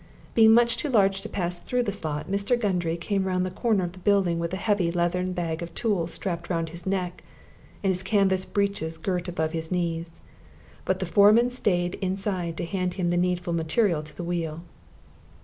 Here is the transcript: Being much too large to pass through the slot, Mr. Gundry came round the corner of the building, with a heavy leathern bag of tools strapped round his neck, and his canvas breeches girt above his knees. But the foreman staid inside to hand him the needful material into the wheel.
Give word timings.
Being 0.33 0.51
much 0.55 0.77
too 0.77 0.89
large 0.89 1.21
to 1.21 1.29
pass 1.29 1.59
through 1.59 1.83
the 1.83 1.91
slot, 1.91 2.27
Mr. 2.27 2.59
Gundry 2.59 2.97
came 2.97 3.25
round 3.25 3.45
the 3.45 3.51
corner 3.51 3.83
of 3.83 3.91
the 3.91 3.99
building, 3.99 4.39
with 4.39 4.51
a 4.51 4.57
heavy 4.57 4.91
leathern 4.91 5.31
bag 5.33 5.61
of 5.61 5.75
tools 5.75 6.11
strapped 6.11 6.49
round 6.49 6.69
his 6.69 6.87
neck, 6.87 7.23
and 7.83 7.91
his 7.91 8.01
canvas 8.01 8.43
breeches 8.43 8.97
girt 8.97 9.27
above 9.27 9.51
his 9.51 9.71
knees. 9.71 10.19
But 10.85 10.97
the 10.97 11.05
foreman 11.05 11.51
staid 11.51 11.99
inside 12.01 12.57
to 12.57 12.65
hand 12.65 12.95
him 12.95 13.11
the 13.11 13.15
needful 13.15 13.53
material 13.53 13.99
into 13.99 14.15
the 14.15 14.23
wheel. 14.23 14.63